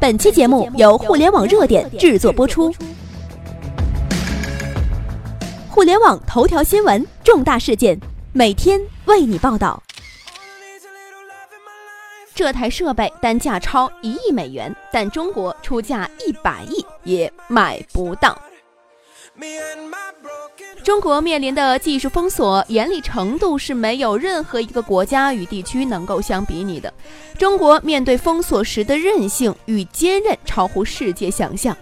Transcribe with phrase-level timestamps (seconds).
[0.00, 2.74] 本期节目由互联网热点制作播出。
[5.68, 8.00] 互联网头条新闻，重大事件，
[8.32, 9.82] 每天为你报道。
[12.34, 18.40] 这台设备单价超一亿美元，但中国出价一百亿也买不到。
[20.82, 26.92] 中国面临的技术封锁严厉程度是没有任何一个国家与地区能够相比拟的。
[27.38, 31.76] 中国面对封锁时的韧性与坚韧超乎世界想象。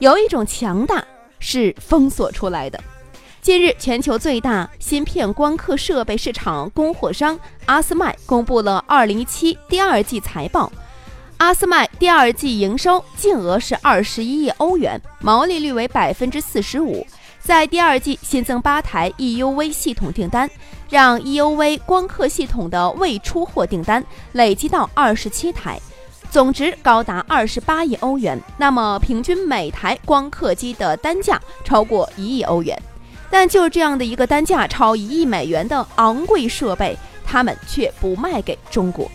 [0.00, 1.04] 有一种强大
[1.38, 2.78] 是封锁出来的。
[3.40, 10.70] 近日，全球最大芯片光刻设备市场供货商阿斯麦公布了2017第二季财报。
[11.38, 17.06] 阿斯麦第二季营收净额是二十一亿欧元，毛利率为百分之四十五。
[17.42, 20.48] 在第二季新增八台 EUV 系统订单，
[20.88, 25.80] 让 EUV 光刻系统的未出货订单累积到二十七台，
[26.30, 28.40] 总值高达二十八亿欧元。
[28.56, 32.80] 那么平均每台光刻机的单价超过一亿欧元。
[33.30, 39.10] 但就这样的一个单价超一亿美元的昂贵设备，他们却不卖给中国。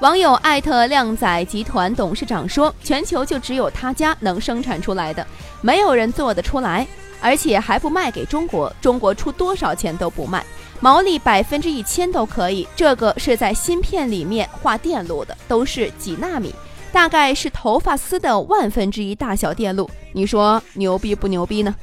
[0.00, 5.26] 网友艾特靓仔集团董事长说：“全球就只有他家能生产出来的，
[5.60, 6.86] 没有人做得出来，
[7.20, 8.72] 而且还不卖给中国。
[8.80, 10.42] 中国出多少钱都不卖，
[10.80, 12.66] 毛利百分之一千都可以。
[12.74, 16.54] 这个是在芯片里面画电路的，都是几纳米，
[16.90, 19.88] 大概是头发丝的万分之一大小电路。
[20.14, 21.74] 你说牛逼不牛逼呢？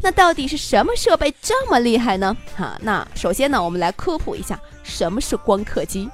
[0.00, 2.34] 那到底是什么设备这么厉害呢？
[2.56, 6.08] 哈，那首先呢，我们来科普一下什么是光刻机。”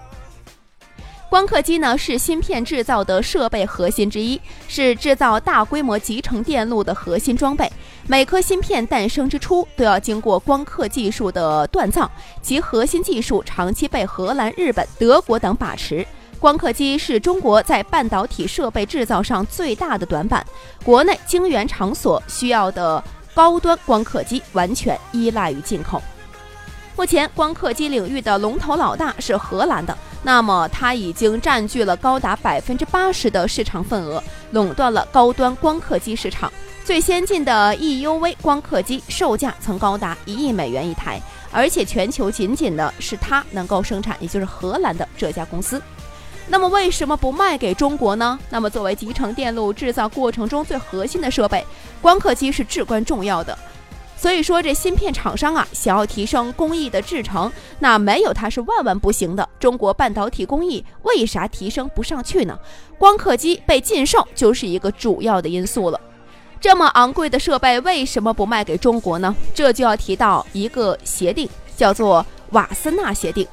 [1.32, 4.38] 光刻机呢是芯片制造的设备核心之一，
[4.68, 7.72] 是制造大规模集成电路的核心装备。
[8.06, 12.10] 每颗芯片诞生之初都要经过光刻技术的锻造，
[12.42, 16.06] 其核心技术长期被荷兰、日本、德国等把持。
[16.38, 20.46] 光刻机是中国在半导体设备制造上最大的短板，
[20.84, 26.02] 国内晶圆场所需要的高端光刻机完全依赖于进口。
[26.94, 29.96] 目前，光刻机领域的龙头老大是荷兰的。
[30.22, 34.22] 那么，它已经占据了高达百分之八十的市场份额，
[34.52, 36.52] 垄断了高端光刻机市场。
[36.84, 45.82] 最先进的 EUV 光刻机售价曾高达一亿美元一台，而且全球仅仅的是它能够生产，也就是荷兰的这家公司。
[46.48, 48.38] 那么，为什么不卖给中国呢？
[48.50, 51.64] 那么，作为集成电路制造过程中最核心的设备，
[52.00, 53.56] 光刻机是至关重要的。
[54.22, 57.50] 所以说，这芯片厂商啊，想要提升工艺的制程，
[57.80, 59.48] 那没有它是万万不行的。
[59.58, 62.56] 中国半导体工艺为啥提升不上去呢？
[62.96, 66.00] 光刻机被禁售就是一个主要的因素了。
[66.60, 69.34] 这么昂贵的设备为什么不卖给中国呢？
[69.52, 73.44] 这就要提到一个协定，叫做瓦森纳协定。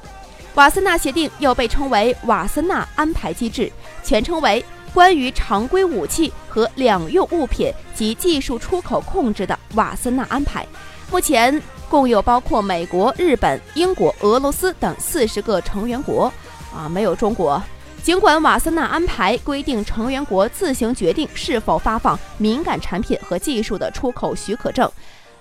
[0.54, 3.72] 瓦森纳协定又被称为瓦森纳安排机制，
[4.04, 4.64] 全称为。
[4.92, 10.66] 关于常规武器和两用物品及技术出口控制的瓦森纳安排，
[11.10, 16.32] 目前共有包括美国、日本、英国、俄罗斯等四十个成员国，
[16.74, 17.62] 啊，没有中国。
[18.02, 24.90] 尽管瓦森纳安排规定成员国自行决定是否发放敏感产品和技术的出口许可证，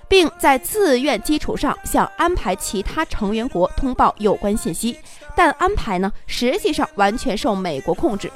[0.08, 5.00] 并在自愿基础上向安排其他成员国通报有关信息，
[5.36, 8.30] 但安排呢，实际上完全受美国控制。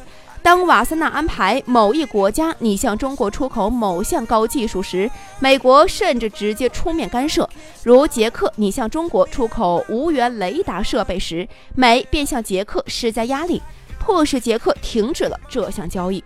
[0.44, 5.10] 当瓦森纳安排某一国家拟向中国出口某项高技术时，
[5.40, 7.50] 美国甚至直接出面干涉。
[7.82, 13.62] 如捷克拟向中国出口无源雷达设备时，美便向捷克施加压力，
[13.98, 16.22] 迫使捷克停止了这项交易。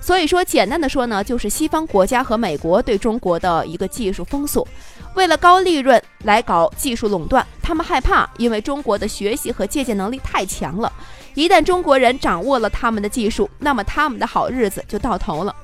[0.00, 4.66] 所以说，简单的说呢，就是西方国家和美国对中国的一个技术封锁，
[5.14, 7.46] 为了高利润来搞技术垄断。
[7.62, 10.92] 他们害怕，因为中国的学习和借鉴能力太强了。
[11.34, 15.54] 一旦中国人掌握了他们的技术，那么他们的好日子就到头了。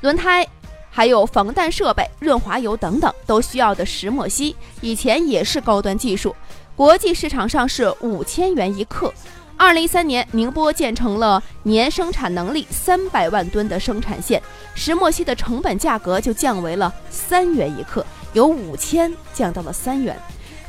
[0.00, 0.44] 轮胎、
[0.90, 6.34] 还有防弹设备、润滑油等等都需要的石墨烯，以前也是高端技术，
[6.74, 9.12] 国际市场上是五千元一克。
[9.58, 14.40] 二零一三年，宁波建成了年生产能力三百万吨的生产线，
[14.76, 20.16] 石墨烯的成本价格就降为了三元一克，由五千降到了三元。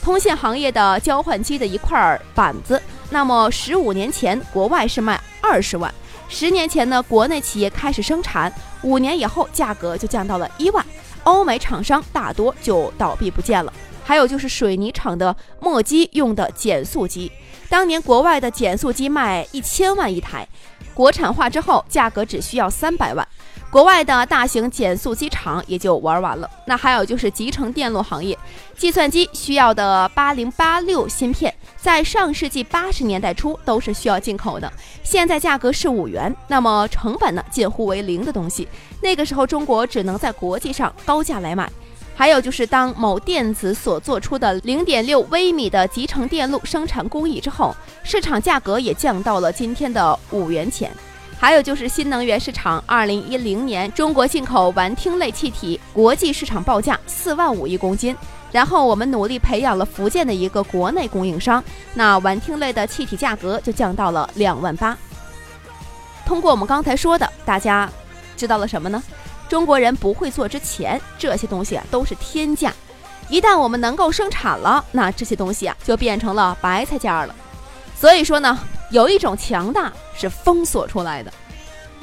[0.02, 2.81] 通信行业的交换机的一块板子。
[3.12, 5.88] 那么十五年前，国外是卖二十万；
[6.28, 10.84] 十年前呢，国内企业开始生产，五年以后价格就降到了一万。
[11.25, 13.72] 欧美厂商大多就倒闭不见了。
[14.10, 17.32] 还有就是水泥厂的磨机用的减速机，
[17.70, 20.48] 当年国外的减速机卖一千万一台，
[20.96, 23.28] 国产化之后价格只需要三百万。
[23.70, 26.50] 国外的大型减速机厂也就玩完了。
[26.66, 28.36] 那还有就是集成电路行业，
[28.76, 34.74] 计算机需要的八零八六芯片，在上世纪八十年代初都是需要进口的，
[35.04, 38.68] 现在价格是五元，那么成本呢近乎为零的东西，
[39.04, 41.72] 那个时候中国只能在国际上高价来买。
[42.19, 47.74] 还有就是，当某电子所做出的零点六微米的集成电路生产工艺之后，
[48.04, 50.92] 市场价格也降到了今天的五元钱。
[51.39, 58.13] 还有就是新能源市场，二零一零年中国进口烷烃类气体，国际市场报价四万五一公斤。
[58.51, 61.63] 然后我们努力培养了福建的一个国内供应商，
[61.94, 64.98] 那烷烃类的气体价格就降到了两万八。
[66.25, 67.89] 通过我们刚才说的，大家
[68.36, 69.01] 知道了什么呢？
[69.50, 72.72] 中国人不会做之前，这些东西啊都是天价。
[73.28, 77.36] 一旦我们能够生产了，那这些东西啊就变成了白菜价了。
[77.96, 78.57] 所以说呢，
[78.92, 81.34] 有一种强大是封锁出来的。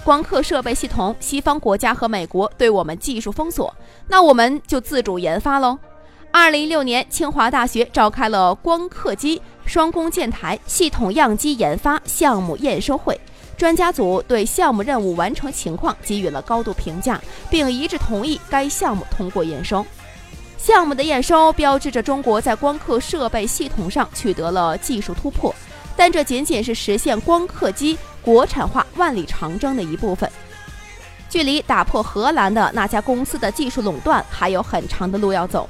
[0.04, 3.74] 光刻设备系统，西方国家和美国对我们技术封锁，
[4.08, 5.78] 那我们就自主研发喽。
[6.30, 13.18] 二零一六年，清华大学召开了光刻机双工建台系统样机研发项目验收会。
[13.56, 19.84] 专家组对项目任务完成情况给予了高度评价，并一致同意该项目通过验收。
[20.58, 25.54] 项目的验收标志着中国在光刻设备系统上取得了技术突破，
[25.96, 30.30] 但这仅仅是实现光刻机国产化万里长征的一部分，
[31.30, 35.68] 距离打破荷兰的那家公司的技术垄断还有很长的路要走。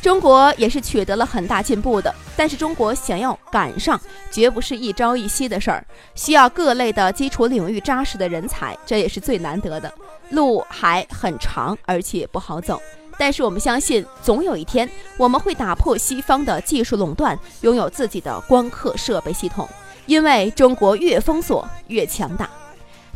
[0.00, 4.00] 中国也是取得了很大进步的，但是中国想要赶上，
[4.30, 9.92] 绝不是一朝一夕的事儿，需要各类的基础领域扎实的人才，这也是最难得的，
[10.30, 12.80] 路还很长，而且不好走。
[13.18, 19.68] 但是我们相信，总有一天我们会打破西方的技术垄断，拥有自己的光刻设备系统，
[20.06, 22.48] 因为中国越封锁越强大。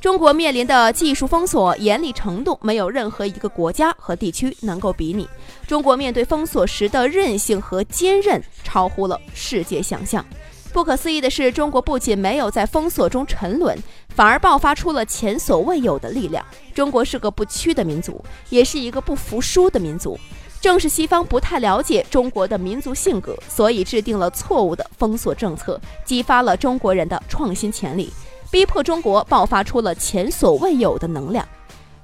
[0.03, 5.29] 中国面临的技术封锁严厉程度，没有任何一个国家和地区能够比拟。
[5.65, 10.27] 中国面对封锁时的韧性和坚韧，超乎了世界想象。
[10.73, 13.79] 不可思议的是，中国不仅没有在封锁中沉沦，
[14.09, 16.45] 反而爆发出了前所未有的力量。
[16.75, 20.19] 中国是个不屈的民族，也是一个不服输的民族。
[20.61, 28.13] 正是西方不太了解中国的民族性格，所以制定了错误的封锁政策，激发了中国人的创新潜力。
[28.53, 31.49] 逼迫中国爆发出了前所未有的能量。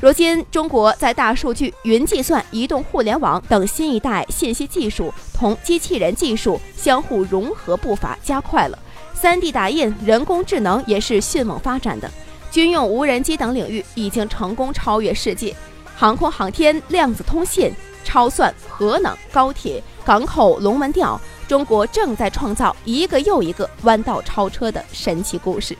[0.00, 8.78] 如今，中国在大数据、云计算、移动互联网等新一代信息技术同机器人技术相互融合步伐加快了
[9.20, 12.10] ，3D 打印、人工智能也是迅猛发展的，
[12.50, 15.54] 军用无人机等领域已经成功超越世界，
[15.94, 17.70] 航空航天、量子通信、
[18.04, 25.76] 超算、核能、高铁、港口、龙门吊，中国正在创造一个又一个弯道超车的神奇故事。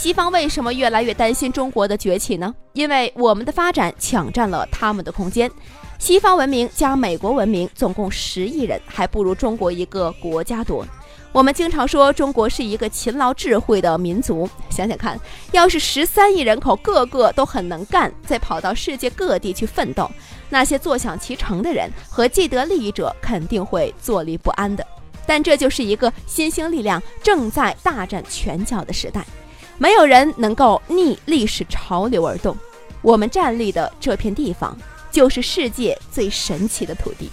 [0.00, 2.54] 西方为什么越来越担心中国的崛起呢？
[2.72, 5.50] 因为我们的发展抢占了他们的空间。
[5.98, 10.86] 西方文明加美国文明总共十亿人，还不如中国一个国家多。
[11.32, 15.20] 我们经常说中国是一个勤劳智慧的民族，想想看，
[15.52, 20.10] 要是十三亿人口个个都很能干，再跑到世界各地去奋斗，
[20.48, 24.86] 那些坐享其成的人和既得利益者肯定会坐立不安的。
[25.26, 29.22] 但这就是一个新兴力量正在大展拳脚的时代。
[29.80, 32.54] 没有人能够逆历史潮流而动，
[33.00, 34.76] 我们站立的这片地方
[35.10, 37.30] 就是世界最神奇的土地。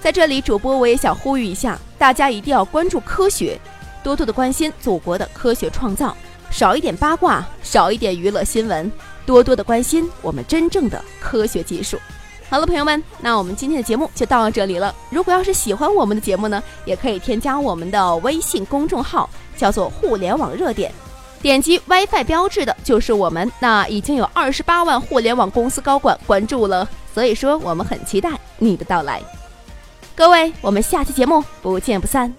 [0.00, 3.58] 在这里，主播我也想呼吁一下，大家一定要关注科学，
[4.04, 6.16] 多多的关心祖国的科学创造，
[6.48, 8.88] 少一点八卦，少一点娱乐新闻，
[9.26, 11.98] 多多的关心我们真正的科学技术。
[12.48, 14.94] 好了，朋友们，那我们今天的节目就到这里了。
[15.10, 20.92] 如果要是喜欢我们的节目呢，也可以添加我们的微信公众号，叫做“互联网热点”。
[21.40, 29.22] 点击 WiFi 标志的就是我们，那已经有二十八万互联网公司高管关注了，所以说我们很期待你的到来。
[30.16, 32.34] 各位，我们下期节目不见不散。